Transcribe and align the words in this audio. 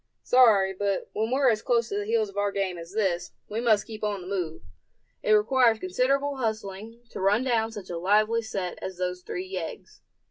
"Sorry, 0.23 0.73
but 0.73 1.11
when 1.13 1.29
we're 1.29 1.51
as 1.51 1.61
close 1.61 1.89
to 1.89 1.97
the 1.99 2.07
heels 2.07 2.27
of 2.27 2.35
our 2.35 2.51
game 2.51 2.75
as 2.79 2.91
this, 2.91 3.33
we 3.47 3.61
must 3.61 3.85
keep 3.85 4.03
on 4.03 4.21
the 4.21 4.27
move. 4.27 4.63
It 5.21 5.33
requires 5.33 5.77
considerable 5.77 6.37
hustling 6.37 7.03
to 7.11 7.21
run 7.21 7.43
down 7.43 7.71
such 7.71 7.91
a 7.91 7.99
lively 7.99 8.41
set 8.41 8.79
as 8.81 8.97
those 8.97 9.21
three 9.21 9.45
yeggs. 9.45 10.01